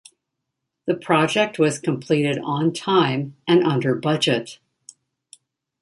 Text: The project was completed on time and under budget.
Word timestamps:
The 0.87 0.95
project 0.95 1.59
was 1.59 1.77
completed 1.77 2.39
on 2.43 2.73
time 2.73 3.35
and 3.47 3.63
under 3.63 3.93
budget. 3.93 4.57